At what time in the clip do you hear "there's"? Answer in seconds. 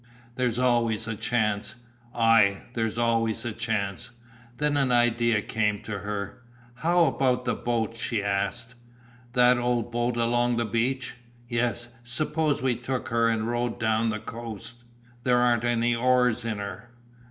0.33-0.57, 2.73-2.97